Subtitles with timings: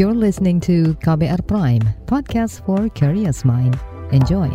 [0.00, 3.76] You're listening to KBR Prime, podcast for curious mind.
[4.16, 4.48] Enjoy.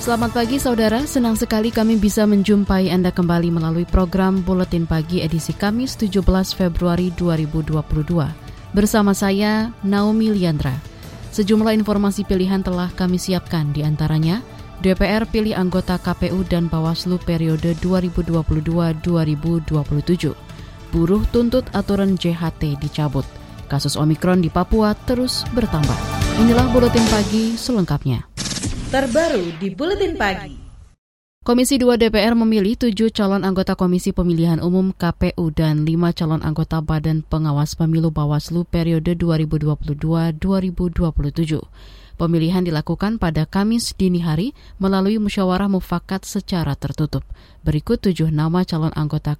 [0.00, 5.52] Selamat pagi saudara, senang sekali kami bisa menjumpai Anda kembali melalui program Buletin Pagi edisi
[5.52, 6.24] Kamis 17
[6.56, 8.49] Februari 2022.
[8.70, 10.78] Bersama saya, Naomi Liandra.
[11.34, 14.46] Sejumlah informasi pilihan telah kami siapkan di antaranya
[14.78, 20.38] DPR pilih anggota KPU dan Bawaslu periode 2022-2027.
[20.94, 23.26] Buruh tuntut aturan JHT dicabut.
[23.66, 25.98] Kasus Omikron di Papua terus bertambah.
[26.42, 28.22] Inilah Buletin Pagi selengkapnya.
[28.90, 30.59] Terbaru di Buletin Pagi.
[31.50, 36.78] Komisi 2 DPR memilih tujuh calon anggota Komisi Pemilihan Umum KPU dan lima calon anggota
[36.78, 40.38] Badan Pengawas Pemilu Bawaslu periode 2022-2027.
[42.14, 47.26] Pemilihan dilakukan pada Kamis dini hari melalui musyawarah mufakat secara tertutup.
[47.66, 49.34] Berikut tujuh nama calon anggota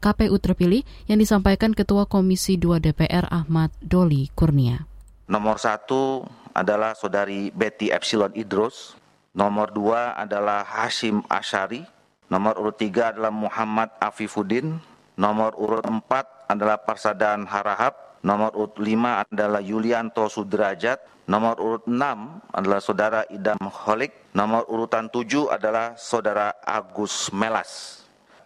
[0.00, 0.80] KPU terpilih
[1.12, 4.88] yang disampaikan Ketua Komisi 2 DPR Ahmad Doli Kurnia.
[5.28, 6.24] Nomor satu
[6.56, 8.96] adalah Saudari Betty Epsilon Idrus,
[9.30, 11.86] Nomor dua adalah Hashim Ashari.
[12.30, 14.78] Nomor urut tiga adalah Muhammad Afifuddin.
[15.14, 18.22] Nomor urut empat adalah Parsadan Harahap.
[18.26, 20.98] Nomor urut lima adalah Yulianto Sudrajat.
[21.30, 24.34] Nomor urut enam adalah Saudara Idam Holik.
[24.34, 28.02] Nomor urutan tujuh adalah Saudara Agus Melas.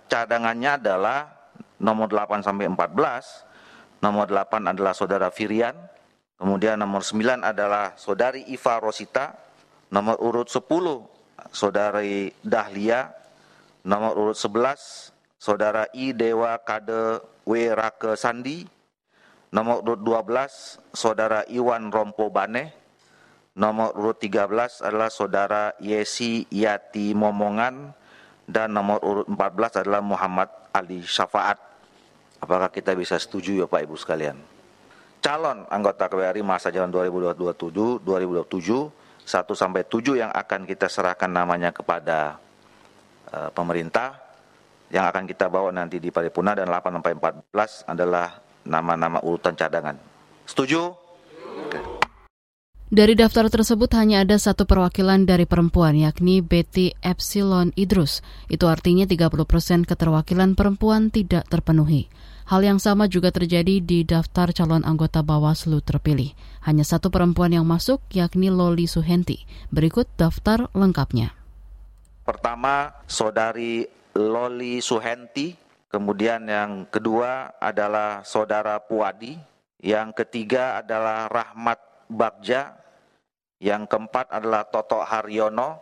[0.09, 1.33] Cadangannya adalah
[1.81, 4.05] nomor 8 sampai 14.
[4.05, 5.73] Nomor 8 adalah Saudara Firian.
[6.37, 9.44] Kemudian nomor 9 adalah Saudari Iva Rosita.
[9.95, 13.15] Nomor urut 10 Saudari Dahlia,
[13.87, 18.67] nomor urut 11 Saudara I Dewa Kade W Rake Sandi,
[19.55, 22.75] nomor urut 12 Saudara Iwan Rompo Bane,
[23.55, 27.95] nomor urut 13 adalah Saudara Yesi Yati Momongan,
[28.51, 31.63] dan nomor urut 14 adalah Muhammad Ali Syafaat.
[32.43, 34.43] Apakah kita bisa setuju ya Pak Ibu sekalian?
[35.23, 42.37] Calon anggota KPRI masa jalan 2027-2027 1 sampai 7 yang akan kita serahkan namanya kepada
[43.33, 44.21] uh, pemerintah
[44.93, 47.13] yang akan kita bawa nanti di paripurna dan 8 sampai
[47.51, 48.37] 14 adalah
[48.69, 49.97] nama-nama urutan cadangan.
[50.45, 51.05] Setuju?
[52.95, 58.23] Dari daftar tersebut hanya ada satu perwakilan dari perempuan, yakni Betty Epsilon Idrus.
[58.47, 62.07] Itu artinya 30 persen keterwakilan perempuan tidak terpenuhi.
[62.45, 66.37] Hal yang sama juga terjadi di daftar calon anggota Bawaslu terpilih.
[66.61, 69.49] Hanya satu perempuan yang masuk, yakni Loli Suhenti.
[69.73, 71.33] Berikut daftar lengkapnya.
[72.21, 75.57] Pertama, Saudari Loli Suhenti.
[75.89, 79.41] Kemudian yang kedua adalah Saudara Puadi.
[79.81, 81.81] Yang ketiga adalah Rahmat
[82.13, 82.77] Bagja.
[83.57, 85.81] Yang keempat adalah Toto Haryono.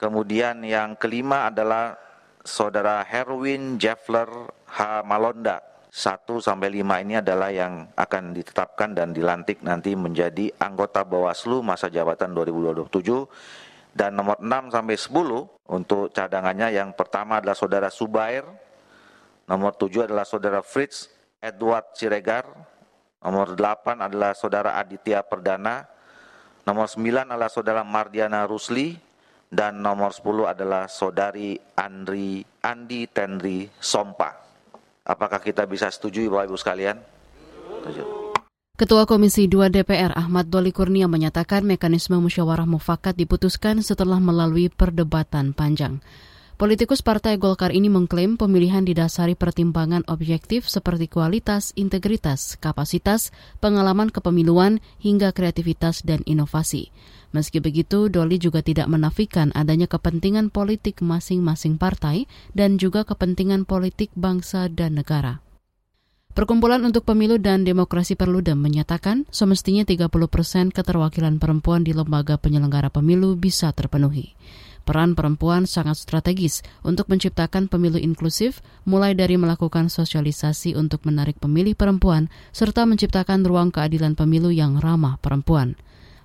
[0.00, 1.92] Kemudian yang kelima adalah
[2.40, 4.28] Saudara Herwin Jeffler
[4.64, 5.04] H.
[5.04, 5.69] Malonda.
[5.90, 11.90] 1 sampai 5 ini adalah yang akan ditetapkan dan dilantik nanti menjadi anggota Bawaslu masa
[11.90, 18.46] jabatan 2027 dan nomor 6 sampai 10 untuk cadangannya yang pertama adalah saudara Subair,
[19.50, 21.10] nomor 7 adalah saudara Fritz
[21.42, 22.46] Edward Siregar,
[23.18, 25.90] nomor 8 adalah saudara Aditya Perdana,
[26.62, 27.02] nomor 9
[27.34, 28.94] adalah saudara Mardiana Rusli,
[29.50, 34.49] dan nomor 10 adalah saudari Andri Andi Tenri Sompa.
[35.04, 36.96] Apakah kita bisa setuju Bapak Ibu sekalian?
[38.76, 45.52] Ketua Komisi 2 DPR Ahmad Doli Kurnia menyatakan mekanisme musyawarah mufakat diputuskan setelah melalui perdebatan
[45.52, 46.00] panjang.
[46.60, 53.32] Politikus Partai Golkar ini mengklaim pemilihan didasari pertimbangan objektif seperti kualitas, integritas, kapasitas,
[53.64, 56.92] pengalaman kepemiluan, hingga kreativitas dan inovasi.
[57.30, 62.26] Meski begitu, Doli juga tidak menafikan adanya kepentingan politik masing-masing partai
[62.58, 65.38] dan juga kepentingan politik bangsa dan negara.
[66.30, 72.86] Perkumpulan untuk Pemilu dan Demokrasi Perludem menyatakan semestinya 30 persen keterwakilan perempuan di lembaga penyelenggara
[72.86, 74.38] pemilu bisa terpenuhi.
[74.86, 81.74] Peran perempuan sangat strategis untuk menciptakan pemilu inklusif, mulai dari melakukan sosialisasi untuk menarik pemilih
[81.74, 85.78] perempuan, serta menciptakan ruang keadilan pemilu yang ramah perempuan.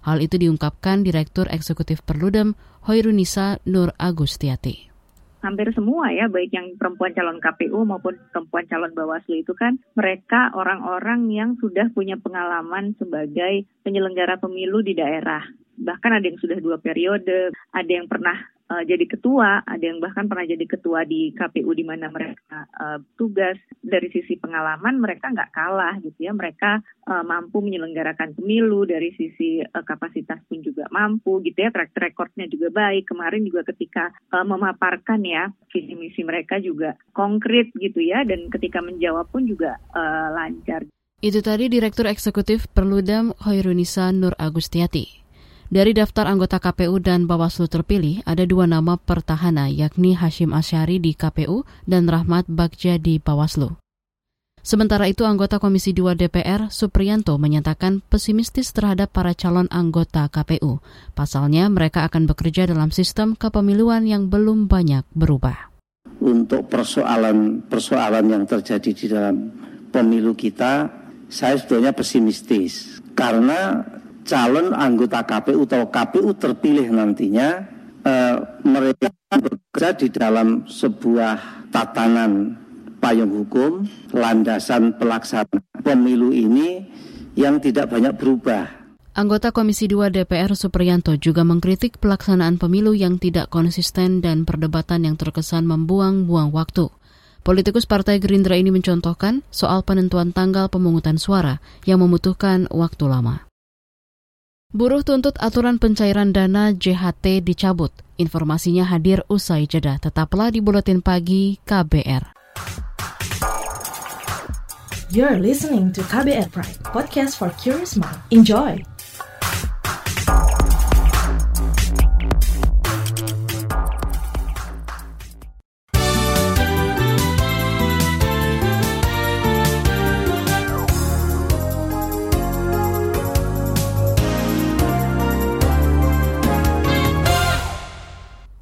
[0.05, 2.53] Hal itu diungkapkan Direktur Eksekutif Perludem,
[2.85, 4.93] Hoirunisa Nur Agustiati.
[5.41, 10.53] Hampir semua ya, baik yang perempuan calon KPU maupun perempuan calon Bawaslu itu kan mereka
[10.53, 15.41] orang-orang yang sudah punya pengalaman sebagai penyelenggara pemilu di daerah.
[15.77, 18.37] Bahkan ada yang sudah dua periode, ada yang pernah
[18.69, 22.97] uh, jadi ketua, ada yang bahkan pernah jadi ketua di KPU di mana mereka uh,
[23.17, 29.13] tugas dari sisi pengalaman mereka nggak kalah gitu ya, mereka uh, mampu menyelenggarakan pemilu dari
[29.17, 33.09] sisi uh, kapasitas pun juga mampu gitu ya, track recordnya juga baik.
[33.09, 38.81] Kemarin juga ketika uh, memaparkan ya visi misi mereka juga konkret gitu ya, dan ketika
[38.81, 40.85] menjawab pun juga uh, lancar.
[41.23, 45.24] Itu tadi Direktur Eksekutif Perludem Hoirunisa Nur Agustiati.
[45.65, 51.17] Dari daftar anggota KPU dan Bawaslu terpilih, ada dua nama pertahanan yakni Hashim Asyari di
[51.17, 53.73] KPU dan Rahmat Bagja di Bawaslu.
[54.65, 60.81] Sementara itu, anggota Komisi 2 DPR, Supriyanto, menyatakan pesimistis terhadap para calon anggota KPU.
[61.13, 65.69] Pasalnya, mereka akan bekerja dalam sistem kepemiluan yang belum banyak berubah.
[66.17, 69.53] Untuk persoalan-persoalan yang terjadi di dalam
[69.93, 70.89] pemilu kita,
[71.29, 73.01] saya sebetulnya pesimistis.
[73.13, 73.85] Karena
[74.25, 77.63] calon anggota KPU atau KPU terpilih nantinya
[78.01, 78.35] eh,
[78.65, 82.57] mereka bekerja di dalam sebuah tatanan
[82.97, 86.89] payung hukum landasan pelaksanaan pemilu ini
[87.37, 88.85] yang tidak banyak berubah.
[89.15, 95.15] Anggota Komisi 2 DPR Supriyanto juga mengkritik pelaksanaan pemilu yang tidak konsisten dan perdebatan yang
[95.15, 96.91] terkesan membuang-buang waktu.
[97.39, 103.45] Politikus Partai Gerindra ini mencontohkan soal penentuan tanggal pemungutan suara yang membutuhkan waktu lama.
[104.73, 107.93] Buruh tuntut aturan pencairan dana JHT dicabut.
[108.17, 110.01] Informasinya hadir usai jeda.
[110.01, 112.33] Tetaplah di Buletin Pagi KBR.
[115.13, 118.19] You're listening to KBR Pride, podcast for curious mind.
[118.33, 118.81] Enjoy!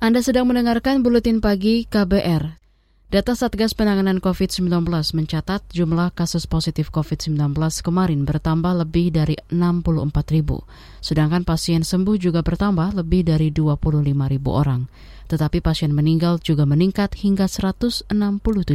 [0.03, 2.59] Anda sedang mendengarkan Buletin Pagi KBR.
[3.07, 10.59] Data Satgas Penanganan COVID-19 mencatat jumlah kasus positif COVID-19 kemarin bertambah lebih dari 64 ribu,
[10.99, 14.91] sedangkan pasien sembuh juga bertambah lebih dari 25 ribu orang.
[15.31, 18.11] Tetapi pasien meninggal juga meningkat hingga 167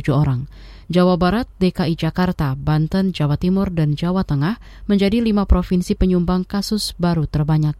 [0.08, 0.48] orang.
[0.88, 4.56] Jawa Barat, DKI Jakarta, Banten, Jawa Timur, dan Jawa Tengah
[4.88, 7.76] menjadi lima provinsi penyumbang kasus baru terbanyak.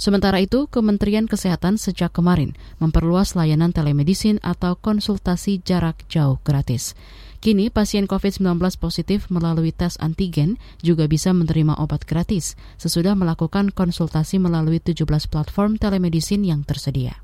[0.00, 6.96] Sementara itu, Kementerian Kesehatan sejak kemarin memperluas layanan telemedicine atau konsultasi jarak jauh gratis.
[7.44, 14.40] Kini pasien COVID-19 positif melalui tes antigen juga bisa menerima obat gratis sesudah melakukan konsultasi
[14.40, 17.20] melalui 17 platform telemedicine yang tersedia.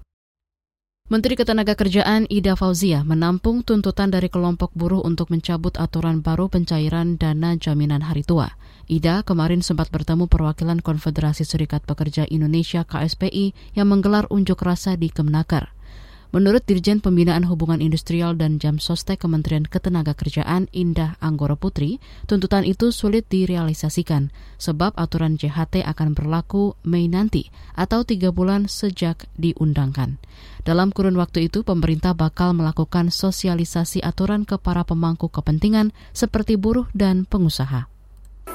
[1.06, 7.54] Menteri Ketenagakerjaan Ida Fauzia menampung tuntutan dari kelompok buruh untuk mencabut aturan baru pencairan dana
[7.54, 8.58] jaminan hari tua.
[8.90, 15.06] Ida kemarin sempat bertemu perwakilan Konfederasi Serikat Pekerja Indonesia KSPI yang menggelar unjuk rasa di
[15.06, 15.75] Kemenaker.
[16.34, 22.90] Menurut Dirjen Pembinaan Hubungan Industrial dan Jam Sostek Kementerian Ketenagakerjaan Indah Anggoro Putri, tuntutan itu
[22.90, 30.18] sulit direalisasikan sebab aturan JHT akan berlaku Mei nanti atau tiga bulan sejak diundangkan.
[30.66, 36.90] Dalam kurun waktu itu, pemerintah bakal melakukan sosialisasi aturan ke para pemangku kepentingan seperti buruh
[36.90, 37.95] dan pengusaha.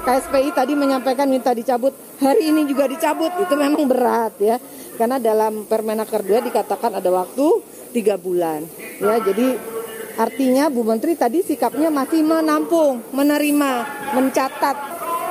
[0.02, 4.58] KSPI tadi menyampaikan minta dicabut, hari ini juga dicabut, itu memang berat ya.
[4.98, 7.46] Karena dalam Permenaker 2 dikatakan ada waktu
[7.94, 8.66] tiga bulan.
[8.98, 9.56] Ya, jadi
[10.18, 13.72] artinya Bu Menteri tadi sikapnya masih menampung, menerima,
[14.18, 14.76] mencatat.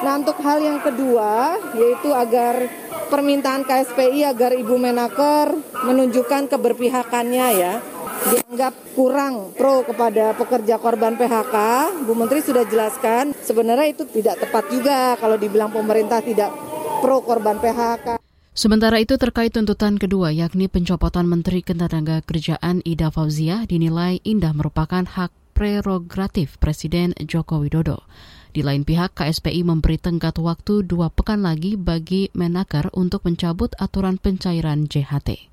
[0.01, 2.65] Nah untuk hal yang kedua yaitu agar
[3.13, 5.53] permintaan KSPI agar Ibu Menaker
[5.85, 7.73] menunjukkan keberpihakannya ya
[8.29, 11.55] dianggap kurang pro kepada pekerja korban PHK,
[12.05, 16.53] Bu Menteri sudah jelaskan sebenarnya itu tidak tepat juga kalau dibilang pemerintah tidak
[17.01, 18.21] pro korban PHK.
[18.51, 25.31] Sementara itu terkait tuntutan kedua yakni pencopotan Menteri Ketenagakerjaan Ida Fauzia dinilai Indah merupakan hak
[25.55, 28.03] prerogatif Presiden Joko Widodo.
[28.51, 34.19] Di lain pihak, KSPI memberi tenggat waktu dua pekan lagi bagi Menaker untuk mencabut aturan
[34.19, 35.47] pencairan JHT.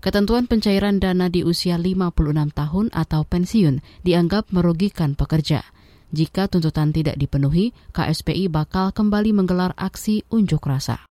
[0.00, 5.60] Ketentuan pencairan dana di usia 56 tahun atau pensiun dianggap merugikan pekerja.
[6.08, 11.04] Jika tuntutan tidak dipenuhi, KSPI bakal kembali menggelar aksi unjuk rasa.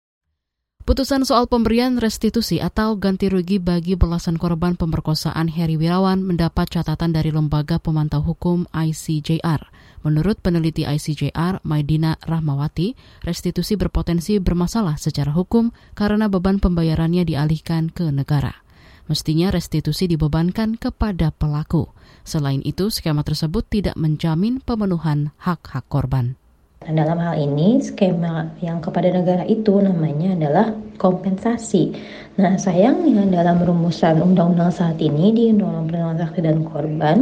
[0.90, 7.14] Putusan soal pemberian restitusi atau ganti rugi bagi belasan korban pemerkosaan Heri Wirawan mendapat catatan
[7.14, 9.70] dari Lembaga Pemantau Hukum ICJR.
[10.02, 18.10] Menurut peneliti ICJR, Maidina Rahmawati, restitusi berpotensi bermasalah secara hukum karena beban pembayarannya dialihkan ke
[18.10, 18.66] negara.
[19.10, 21.90] Mestinya restitusi dibebankan kepada pelaku.
[22.22, 26.38] Selain itu, skema tersebut tidak menjamin pemenuhan hak-hak korban.
[26.86, 31.92] Nah, dalam hal ini skema yang kepada negara itu namanya adalah kompensasi.
[32.38, 37.18] Nah, sayangnya dalam rumusan undang-undang saat ini di Undang-Undang Perlindungan Saksi dan Korban,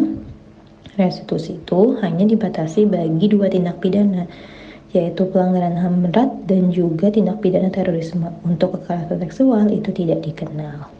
[0.99, 4.27] restitusi itu hanya dibatasi bagi dua tindak pidana,
[4.91, 8.27] yaitu pelanggaran HAM berat dan juga tindak pidana terorisme.
[8.43, 10.96] Untuk kekerasan seksual itu tidak dikenal.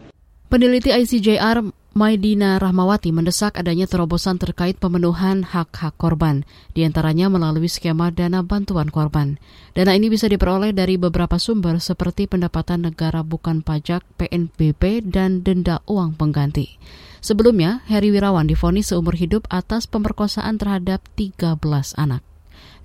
[0.48, 1.60] Peneliti ICJR
[1.92, 8.88] Maidina Rahmawati mendesak adanya terobosan terkait pemenuhan hak-hak korban, di antaranya melalui skema dana bantuan
[8.88, 9.44] korban.
[9.76, 15.84] Dana ini bisa diperoleh dari beberapa sumber seperti pendapatan negara bukan pajak, PNBP, dan denda
[15.84, 16.80] uang pengganti.
[17.20, 21.60] Sebelumnya, Heri Wirawan difonis seumur hidup atas pemerkosaan terhadap 13
[22.00, 22.24] anak.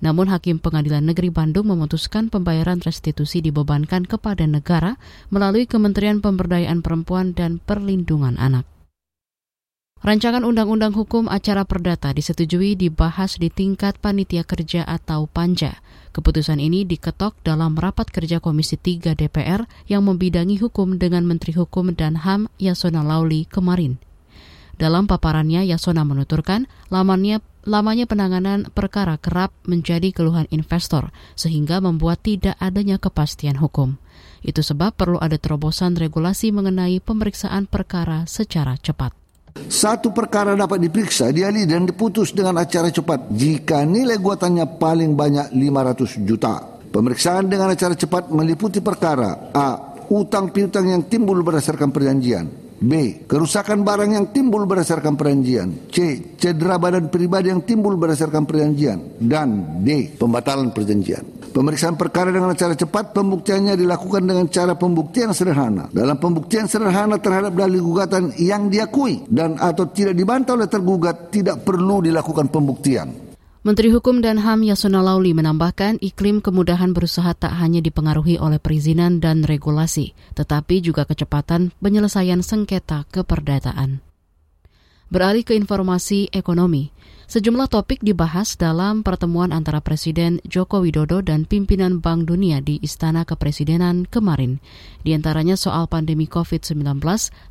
[0.03, 4.99] Namun Hakim Pengadilan Negeri Bandung memutuskan pembayaran restitusi dibebankan kepada negara
[5.31, 8.67] melalui Kementerian Pemberdayaan Perempuan dan Perlindungan Anak.
[10.03, 15.79] Rancangan Undang-Undang Hukum Acara Perdata disetujui dibahas di tingkat Panitia Kerja atau Panja.
[16.11, 21.95] Keputusan ini diketok dalam rapat kerja Komisi 3 DPR yang membidangi hukum dengan Menteri Hukum
[21.95, 23.95] dan HAM Yasona Lauli kemarin.
[24.75, 32.59] Dalam paparannya, Yasona menuturkan lamanya, lamanya penanganan perkara kerap menjadi keluhan investor, sehingga membuat tidak
[32.59, 33.99] adanya kepastian hukum.
[34.43, 39.15] Itu sebab perlu ada terobosan regulasi mengenai pemeriksaan perkara secara cepat.
[39.69, 45.53] Satu perkara dapat diperiksa, dialih dan diputus dengan acara cepat jika nilai guatannya paling banyak
[45.53, 46.53] 500 juta.
[46.93, 49.69] Pemeriksaan dengan acara cepat meliputi perkara A.
[50.13, 53.25] Utang piutang yang timbul berdasarkan perjanjian B.
[53.27, 56.19] Kerusakan barang yang timbul berdasarkan perjanjian C.
[56.39, 60.17] Cedera badan pribadi yang timbul berdasarkan perjanjian Dan D.
[60.17, 65.85] Pembatalan perjanjian Pemeriksaan perkara dengan cara cepat, pembuktiannya dilakukan dengan cara pembuktian sederhana.
[65.93, 71.61] Dalam pembuktian sederhana terhadap dalil gugatan yang diakui dan atau tidak dibantah oleh tergugat, tidak
[71.61, 73.32] perlu dilakukan pembuktian.
[73.63, 79.23] Menteri Hukum dan HAM Yasona Lauli menambahkan iklim kemudahan berusaha tak hanya dipengaruhi oleh perizinan
[79.23, 84.03] dan regulasi, tetapi juga kecepatan penyelesaian sengketa keperdataan.
[85.07, 86.91] Beralih ke informasi ekonomi,
[87.23, 93.23] Sejumlah topik dibahas dalam pertemuan antara Presiden Joko Widodo dan pimpinan Bank Dunia di Istana
[93.23, 94.59] Kepresidenan kemarin.
[95.01, 96.83] Di antaranya soal pandemi COVID-19,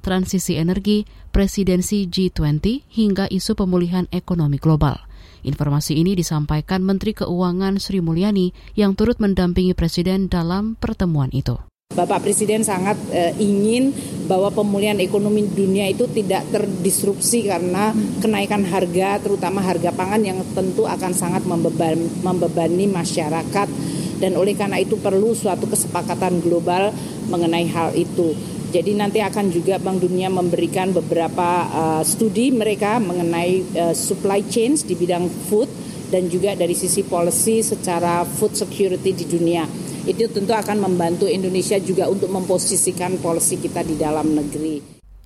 [0.05, 5.12] transisi energi, presidensi G20, hingga isu pemulihan ekonomi global.
[5.43, 11.59] Informasi ini disampaikan Menteri Keuangan Sri Mulyani yang turut mendampingi Presiden dalam pertemuan itu.
[11.93, 13.93] Bapak Presiden sangat uh, ingin
[14.25, 17.93] bahwa pemulihan ekonomi dunia itu tidak terdisrupsi karena
[18.25, 23.69] kenaikan harga, terutama harga pangan yang tentu akan sangat membeban, membebani masyarakat
[24.23, 26.95] dan oleh karena itu perlu suatu kesepakatan global
[27.29, 28.33] mengenai hal itu.
[28.73, 34.89] Jadi nanti akan juga Bank Dunia memberikan beberapa uh, studi mereka mengenai uh, supply chains
[34.89, 35.69] di bidang food
[36.09, 39.69] dan juga dari sisi policy secara food security di dunia
[40.03, 44.83] itu tentu akan membantu Indonesia juga untuk memposisikan polisi kita di dalam negeri.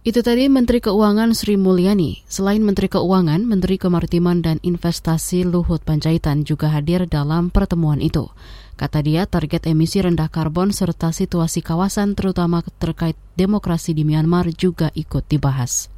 [0.07, 2.23] Itu tadi Menteri Keuangan Sri Mulyani.
[2.31, 8.31] Selain Menteri Keuangan, Menteri Kemaritiman dan Investasi Luhut Panjaitan juga hadir dalam pertemuan itu.
[8.77, 14.93] Kata dia, target emisi rendah karbon serta situasi kawasan terutama terkait demokrasi di Myanmar juga
[14.93, 15.89] ikut dibahas.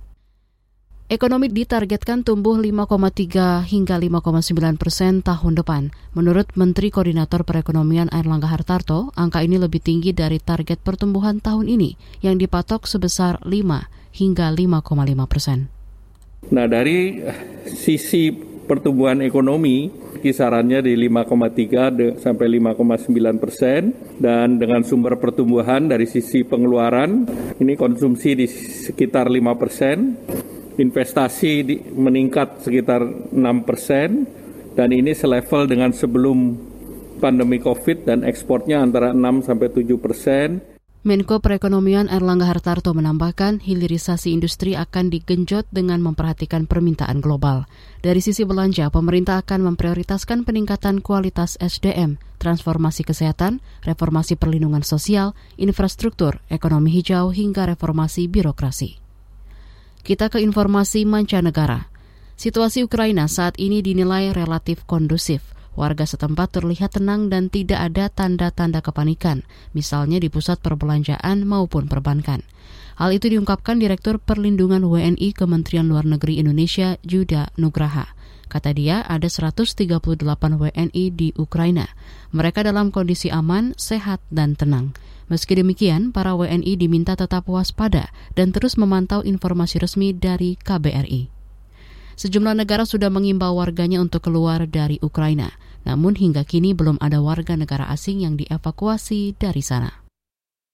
[1.09, 5.89] Ekonomi ditargetkan tumbuh 5,3 hingga 5,9 persen tahun depan.
[6.13, 11.97] Menurut Menteri Koordinator Perekonomian Airlangga Hartarto, angka ini lebih tinggi dari target pertumbuhan tahun ini
[12.21, 13.89] yang dipatok sebesar 5
[14.21, 15.73] hingga 5,5 persen.
[16.53, 17.25] Nah dari
[17.67, 18.31] sisi
[18.69, 19.89] pertumbuhan ekonomi
[20.21, 23.97] kisarannya di 5,3 sampai 5,9 persen.
[24.21, 27.25] Dan dengan sumber pertumbuhan dari sisi pengeluaran
[27.57, 29.97] ini konsumsi di sekitar 5 persen.
[30.79, 34.29] Investasi di, meningkat sekitar 6 persen.
[34.77, 36.55] Dan ini selevel dengan sebelum
[37.19, 40.78] pandemi COVID dan ekspornya antara 6 sampai 7 persen.
[41.09, 47.65] Menko Perekonomian Erlangga Hartarto menambahkan hilirisasi industri akan digenjot dengan memperhatikan permintaan global.
[48.05, 56.45] Dari sisi belanja, pemerintah akan memprioritaskan peningkatan kualitas SDM, transformasi kesehatan, reformasi perlindungan sosial, infrastruktur,
[56.53, 59.01] ekonomi hijau, hingga reformasi birokrasi.
[60.05, 61.89] Kita ke informasi mancanegara.
[62.37, 65.57] Situasi Ukraina saat ini dinilai relatif kondusif.
[65.79, 69.47] Warga setempat terlihat tenang dan tidak ada tanda-tanda kepanikan,
[69.79, 72.43] misalnya di pusat perbelanjaan maupun perbankan.
[72.99, 78.11] Hal itu diungkapkan Direktur Perlindungan WNI Kementerian Luar Negeri Indonesia, Juda Nugraha.
[78.51, 79.87] Kata dia, ada 138
[80.59, 81.87] WNI di Ukraina.
[82.35, 84.99] Mereka dalam kondisi aman, sehat, dan tenang.
[85.31, 91.31] Meski demikian, para WNI diminta tetap waspada dan terus memantau informasi resmi dari KBRI.
[92.19, 95.55] Sejumlah negara sudah mengimbau warganya untuk keluar dari Ukraina,
[95.87, 99.91] namun hingga kini belum ada warga negara asing yang dievakuasi dari sana.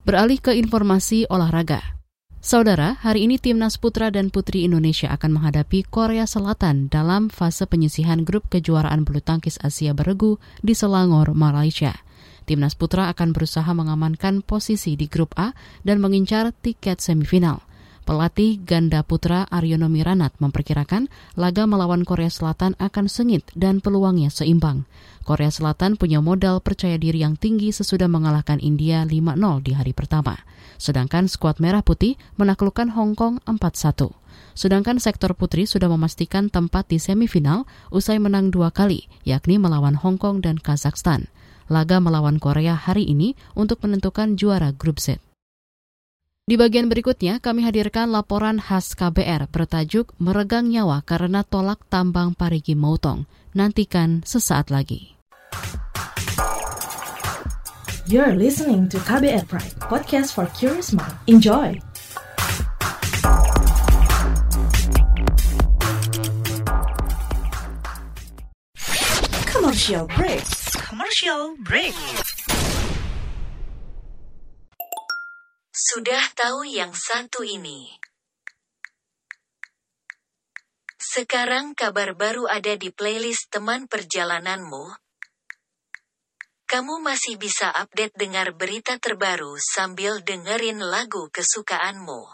[0.04, 1.96] Beralih ke informasi olahraga.
[2.44, 8.20] Saudara, hari ini timnas putra dan putri Indonesia akan menghadapi Korea Selatan dalam fase penyisihan
[8.20, 12.04] grup kejuaraan bulu tangkis Asia beregu di Selangor, Malaysia.
[12.44, 15.56] Timnas putra akan berusaha mengamankan posisi di grup A
[15.88, 17.64] dan mengincar tiket semifinal.
[18.04, 21.08] Pelatih ganda putra Aryono Miranat memperkirakan
[21.40, 24.84] laga melawan Korea Selatan akan sengit dan peluangnya seimbang.
[25.25, 30.37] Korea Selatan punya modal percaya diri yang tinggi sesudah mengalahkan India 5-0 di hari pertama.
[30.76, 34.12] Sedangkan skuad Merah Putih menaklukkan Hong Kong 4-1.
[34.52, 40.20] Sedangkan sektor putri sudah memastikan tempat di semifinal usai menang dua kali, yakni melawan Hong
[40.20, 41.32] Kong dan Kazakhstan.
[41.73, 45.24] Laga melawan Korea hari ini untuk menentukan juara grup Z.
[46.44, 52.76] Di bagian berikutnya, kami hadirkan laporan khas KBR bertajuk Meregang Nyawa Karena Tolak Tambang Parigi
[52.76, 53.24] Mautong.
[53.56, 55.16] Nantikan sesaat lagi.
[58.04, 61.16] You're listening to KBR Pride, podcast for curious mind.
[61.24, 61.80] Enjoy!
[69.48, 70.44] Commercial break.
[70.76, 71.96] Commercial break.
[75.94, 77.86] Sudah tahu yang satu ini.
[80.98, 84.90] Sekarang kabar baru ada di playlist teman perjalananmu.
[86.66, 92.26] Kamu masih bisa update dengar berita terbaru sambil dengerin lagu kesukaanmu.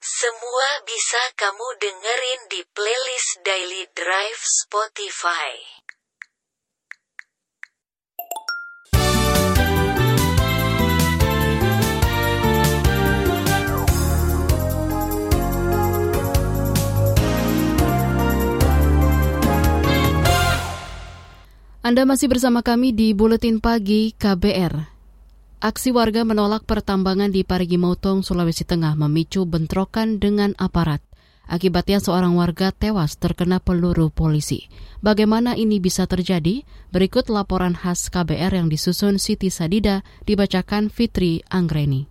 [0.00, 5.79] Semua bisa kamu dengerin di playlist Daily Drive Spotify.
[21.90, 24.78] Anda masih bersama kami di Buletin Pagi KBR.
[25.58, 31.02] Aksi warga menolak pertambangan di Parigi Motong, Sulawesi Tengah memicu bentrokan dengan aparat.
[31.50, 34.70] Akibatnya seorang warga tewas terkena peluru polisi.
[35.02, 36.62] Bagaimana ini bisa terjadi?
[36.94, 42.06] Berikut laporan khas KBR yang disusun Siti Sadida dibacakan Fitri Anggreni.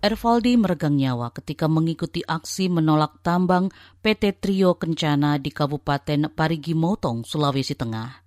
[0.00, 3.68] Ervaldi meregang nyawa ketika mengikuti aksi menolak tambang
[4.00, 8.21] PT Trio Kencana di Kabupaten Parigi Motong, Sulawesi Tengah.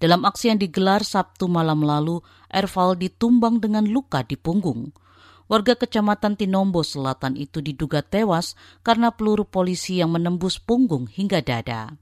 [0.00, 4.96] Dalam aksi yang digelar Sabtu malam lalu, Erval ditumbang dengan luka di punggung.
[5.44, 12.00] Warga kecamatan Tinombo Selatan itu diduga tewas karena peluru polisi yang menembus punggung hingga dada.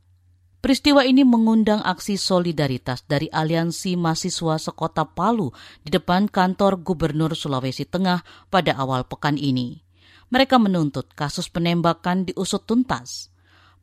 [0.58, 7.86] Peristiwa ini mengundang aksi solidaritas dari Aliansi Mahasiswa Sekota Palu di depan kantor Gubernur Sulawesi
[7.86, 9.82] Tengah pada awal pekan ini.
[10.28, 13.32] Mereka menuntut kasus penembakan diusut tuntas.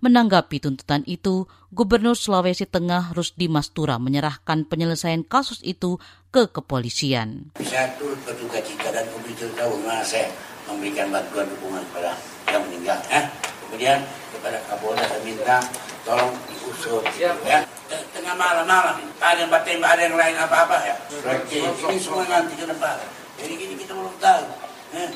[0.06, 5.98] Menanggapi tuntutan itu, Gubernur Sulawesi Tengah Rusdi Mastura menyerahkan penyelesaian kasus itu
[6.30, 7.50] ke kepolisian.
[7.98, 10.30] Turut berduka cita dan memberitahu saya
[10.70, 12.14] memberikan bantuan dukungan kepada
[12.54, 13.02] yang meninggal.
[13.10, 13.26] Eh?
[13.66, 15.58] Kemudian kepada Kapolda saya minta
[16.06, 17.02] tolong diusut.
[17.18, 17.34] Ya.
[17.42, 17.66] ya.
[18.14, 20.96] Tengah malam-malam, ada yang tembak, ada yang lain apa-apa ya.
[21.34, 23.02] Oke, ini semua nanti ke depan.
[23.42, 24.44] Jadi gini kita belum tahu.
[25.02, 25.10] Eh?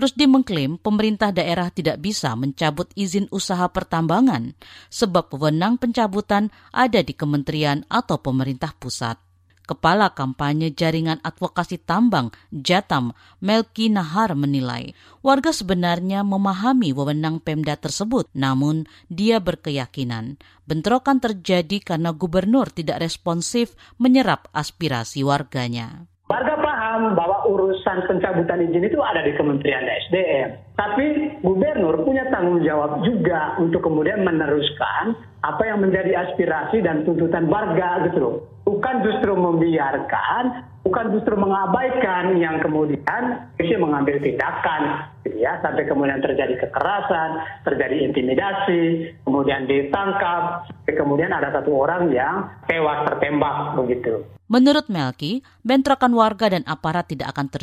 [0.00, 4.56] Rusdi mengklaim pemerintah daerah tidak bisa mencabut izin usaha pertambangan
[4.88, 9.20] sebab wewenang pencabutan ada di kementerian atau pemerintah pusat.
[9.68, 18.26] Kepala kampanye Jaringan Advokasi Tambang Jatam, Melki Nahar menilai, warga sebenarnya memahami wewenang Pemda tersebut,
[18.34, 26.10] namun dia berkeyakinan bentrokan terjadi karena gubernur tidak responsif menyerap aspirasi warganya.
[26.26, 30.74] Warga paham bahwa urusan pencabutan izin itu ada di Kementerian SDM.
[30.74, 35.14] Tapi gubernur punya tanggung jawab juga untuk kemudian meneruskan
[35.46, 38.36] apa yang menjadi aspirasi dan tuntutan warga gitu loh.
[38.66, 46.18] Bukan justru membiarkan, bukan justru mengabaikan yang kemudian bisa mengambil tindakan gitu ya sampai kemudian
[46.18, 47.30] terjadi kekerasan,
[47.62, 54.26] terjadi intimidasi, kemudian ditangkap, kemudian ada satu orang yang tewas tertembak begitu.
[54.50, 57.59] Menurut Melki, bentrokan warga dan aparat tidak akan terjadi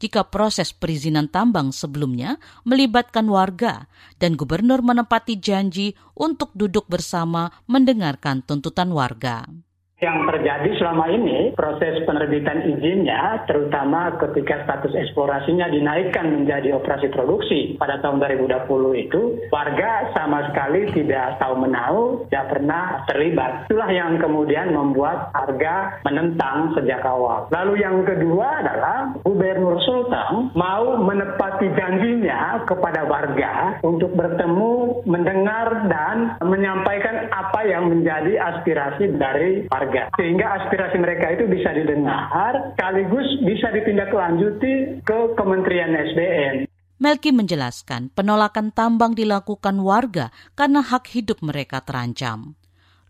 [0.00, 8.40] jika proses perizinan tambang sebelumnya melibatkan warga dan gubernur menepati janji untuk duduk bersama mendengarkan
[8.44, 9.48] tuntutan warga
[10.02, 17.78] yang terjadi selama ini proses penerbitan izinnya terutama ketika status eksplorasinya dinaikkan menjadi operasi produksi
[17.78, 18.66] pada tahun 2020
[18.98, 19.20] itu
[19.54, 23.70] warga sama sekali tidak tahu menahu tidak pernah terlibat.
[23.70, 27.46] Itulah yang kemudian membuat harga menentang sejak awal.
[27.54, 36.34] Lalu yang kedua adalah Gubernur Sultan mau menepati janjinya kepada warga untuk bertemu mendengar dan
[36.42, 43.28] menyampaikan apa yang menjadi aspirasi dari warga harga sehingga aspirasi mereka itu bisa didengar sekaligus
[43.44, 46.54] bisa ditindaklanjuti ke Kementerian SDM.
[47.02, 52.56] Melki menjelaskan penolakan tambang dilakukan warga karena hak hidup mereka terancam.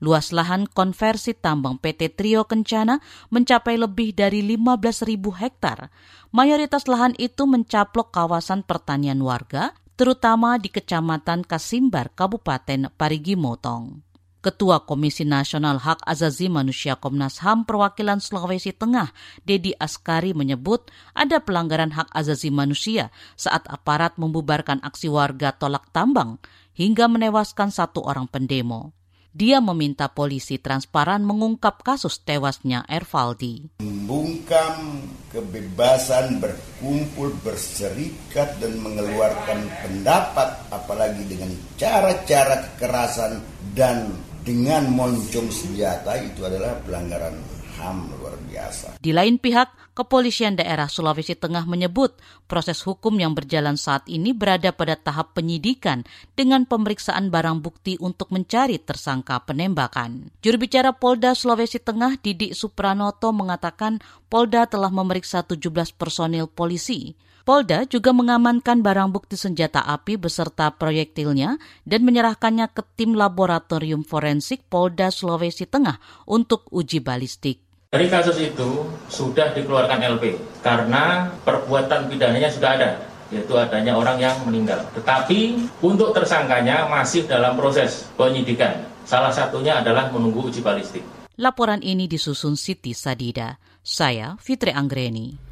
[0.03, 2.99] Luas lahan konversi tambang PT Trio Kencana
[3.31, 5.07] mencapai lebih dari 15.000
[5.39, 5.95] hektar.
[6.35, 14.12] Mayoritas lahan itu mencaplok kawasan pertanian warga, terutama di Kecamatan Kasimbar, Kabupaten Parigi Motong.
[14.43, 19.15] Ketua Komisi Nasional Hak Azazi Manusia Komnas HAM Perwakilan Sulawesi Tengah,
[19.47, 26.43] Dedi Askari menyebut ada pelanggaran hak azazi manusia saat aparat membubarkan aksi warga tolak tambang
[26.75, 28.91] hingga menewaskan satu orang pendemo.
[29.33, 33.81] Dia meminta polisi transparan mengungkap kasus tewasnya Ervaldi.
[33.81, 41.49] Membungkam kebebasan berkumpul, berserikat, dan mengeluarkan pendapat, apalagi dengan
[41.81, 43.41] cara-cara kekerasan
[43.73, 47.39] dan dengan moncong senjata itu adalah pelanggaran
[47.79, 48.99] HAM luar biasa.
[48.99, 52.15] Di lain pihak, Kepolisian Daerah Sulawesi Tengah menyebut
[52.51, 56.05] proses hukum yang berjalan saat ini berada pada tahap penyidikan
[56.37, 60.33] dengan pemeriksaan barang bukti untuk mencari tersangka penembakan.
[60.45, 67.17] Juru bicara Polda Sulawesi Tengah Didik Supranoto mengatakan Polda telah memeriksa 17 personil polisi.
[67.43, 74.63] Polda juga mengamankan barang bukti senjata api beserta proyektilnya dan menyerahkannya ke tim laboratorium forensik
[74.71, 75.99] Polda Sulawesi Tengah
[76.31, 77.59] untuk uji balistik.
[77.91, 82.91] Dari kasus itu sudah dikeluarkan LP karena perbuatan pidananya sudah ada,
[83.35, 84.79] yaitu adanya orang yang meninggal.
[84.95, 88.87] Tetapi untuk tersangkanya masih dalam proses penyidikan.
[89.03, 91.03] Salah satunya adalah menunggu uji balistik.
[91.43, 93.59] Laporan ini disusun Siti Sadida.
[93.83, 95.52] Saya Fitri Anggreni.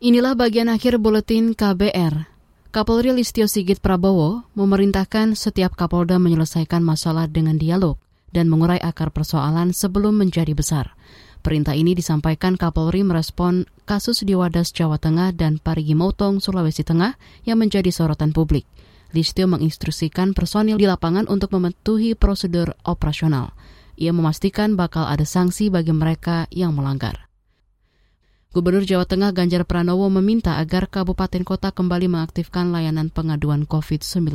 [0.00, 2.24] Inilah bagian akhir buletin KBR.
[2.72, 8.00] Kapolri Listio Sigit Prabowo memerintahkan setiap Kapolda menyelesaikan masalah dengan dialog
[8.32, 10.96] dan mengurai akar persoalan sebelum menjadi besar.
[11.44, 17.20] Perintah ini disampaikan Kapolri merespon kasus di Wadas Jawa Tengah dan Parigi Motong, Sulawesi Tengah
[17.44, 18.64] yang menjadi sorotan publik.
[19.12, 23.52] Listio menginstruksikan personil di lapangan untuk mematuhi prosedur operasional.
[24.00, 27.29] Ia memastikan bakal ada sanksi bagi mereka yang melanggar.
[28.50, 34.26] Gubernur Jawa Tengah Ganjar Pranowo meminta agar kabupaten kota kembali mengaktifkan layanan pengaduan COVID-19.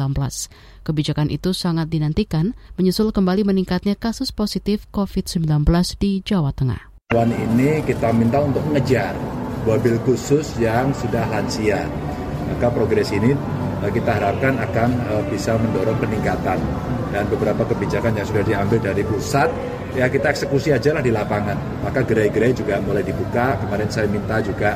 [0.87, 5.67] Kebijakan itu sangat dinantikan menyusul kembali meningkatnya kasus positif COVID-19
[5.99, 7.11] di Jawa Tengah.
[7.11, 9.19] Wan ini kita minta untuk mengejar
[9.67, 11.83] mobil khusus yang sudah lansia.
[12.55, 13.35] Maka progres ini
[13.83, 16.63] eh, kita harapkan akan eh, bisa mendorong peningkatan
[17.11, 19.51] dan beberapa kebijakan yang sudah diambil dari pusat
[19.95, 21.55] ya kita eksekusi aja lah di lapangan.
[21.81, 23.55] Maka gerai-gerai juga mulai dibuka.
[23.63, 24.75] Kemarin saya minta juga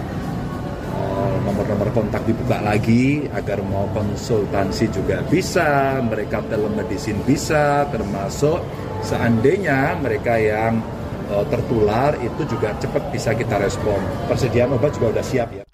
[0.96, 8.64] eh, nomor-nomor kontak dibuka lagi agar mau konsultasi juga bisa, mereka telemedicine bisa, termasuk
[9.04, 10.80] seandainya mereka yang
[11.30, 14.00] eh, tertular itu juga cepat bisa kita respon.
[14.26, 15.69] Persediaan obat juga sudah siap ya.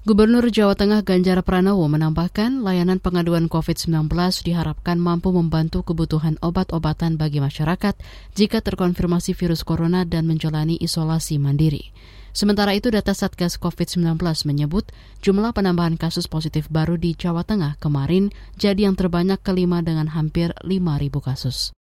[0.00, 4.08] Gubernur Jawa Tengah Ganjar Pranowo menambahkan layanan pengaduan COVID-19
[4.48, 8.00] diharapkan mampu membantu kebutuhan obat-obatan bagi masyarakat
[8.32, 11.92] jika terkonfirmasi virus corona dan menjalani isolasi mandiri.
[12.32, 14.16] Sementara itu data Satgas COVID-19
[14.48, 14.88] menyebut
[15.20, 20.56] jumlah penambahan kasus positif baru di Jawa Tengah kemarin jadi yang terbanyak kelima dengan hampir
[20.64, 21.76] 5.000 kasus.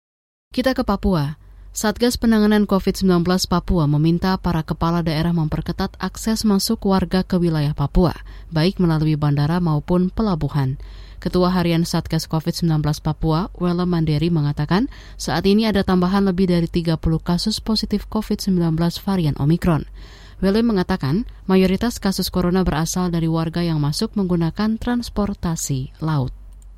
[0.54, 1.43] Kita ke Papua.
[1.74, 8.14] Satgas Penanganan COVID-19 Papua meminta para kepala daerah memperketat akses masuk warga ke wilayah Papua,
[8.54, 10.78] baik melalui bandara maupun pelabuhan.
[11.18, 14.86] Ketua Harian Satgas COVID-19 Papua, Wela Manderi mengatakan
[15.18, 18.54] saat ini ada tambahan lebih dari 30 kasus positif COVID-19
[19.02, 19.82] varian Omikron.
[20.38, 26.30] Wele mengatakan mayoritas kasus corona berasal dari warga yang masuk menggunakan transportasi laut.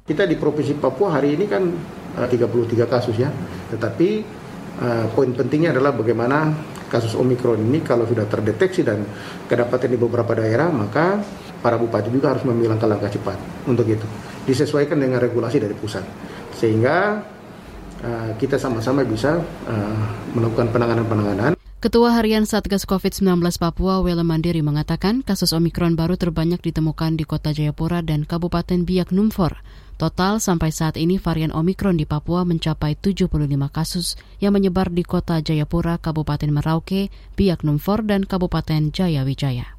[0.08, 1.68] Kita di Provinsi Papua hari ini kan
[2.16, 3.28] 33 kasus ya,
[3.68, 4.45] tetapi
[4.76, 6.52] Uh, poin pentingnya adalah bagaimana
[6.92, 9.08] kasus Omikron ini kalau sudah terdeteksi dan
[9.48, 11.18] kedapatan di beberapa daerah, maka
[11.64, 14.04] para bupati juga harus mengambil langkah-langkah cepat untuk itu.
[14.44, 16.04] Disesuaikan dengan regulasi dari pusat.
[16.52, 17.24] Sehingga
[18.04, 19.98] uh, kita sama-sama bisa uh,
[20.36, 27.20] melakukan penanganan-penanganan Ketua Harian Satgas COVID-19 Papua, Wela Mandiri, mengatakan kasus Omikron baru terbanyak ditemukan
[27.20, 29.60] di kota Jayapura dan Kabupaten Biak Numfor.
[29.96, 33.32] Total sampai saat ini varian Omikron di Papua mencapai 75
[33.72, 39.75] kasus yang menyebar di kota Jayapura, Kabupaten Merauke, Biak Numfor, dan Kabupaten Jayawijaya.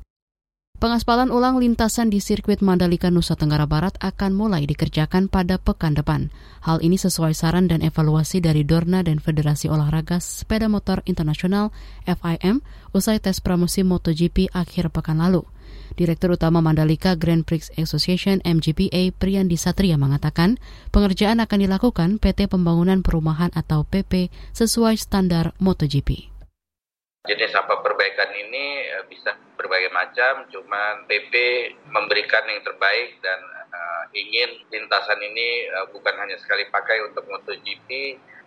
[0.77, 6.29] Pengaspalan ulang lintasan di sirkuit Mandalika Nusa Tenggara Barat akan mulai dikerjakan pada pekan depan.
[6.61, 11.73] Hal ini sesuai saran dan evaluasi dari Dorna dan Federasi Olahraga Sepeda Motor Internasional
[12.05, 12.61] FIM
[12.93, 15.49] usai tes pramusim MotoGP akhir pekan lalu.
[15.97, 20.61] Direktur Utama Mandalika Grand Prix Association MGPA Priyandi Satria mengatakan
[20.93, 26.36] pengerjaan akan dilakukan PT Pembangunan Perumahan atau PP sesuai standar MotoGP
[27.27, 31.33] jenis sampah perbaikan ini eh, bisa berbagai macam, cuman PP
[31.91, 33.39] memberikan yang terbaik dan
[33.73, 37.89] uh, ingin lintasan ini uh, bukan hanya sekali pakai untuk MotoGP,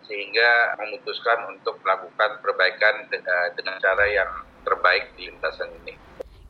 [0.07, 3.19] sehingga memutuskan untuk melakukan perbaikan de
[3.55, 4.31] dengan cara yang
[4.65, 5.93] terbaik di lintasan ini.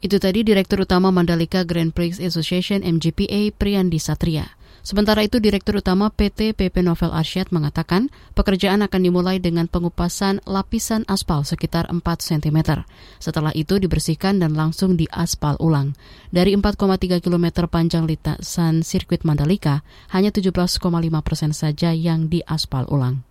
[0.01, 4.60] Itu tadi Direktur Utama Mandalika Grand Prix Association MGPA Priyandi Satria.
[4.81, 11.05] Sementara itu, Direktur Utama PT PP Novel Arsyad mengatakan pekerjaan akan dimulai dengan pengupasan lapisan
[11.05, 12.81] aspal sekitar 4 cm.
[13.21, 15.93] Setelah itu dibersihkan dan langsung diaspal ulang.
[16.33, 20.81] Dari 4,3 km panjang lintasan sirkuit Mandalika, hanya 17,5
[21.21, 23.30] persen saja yang diaspal ulang.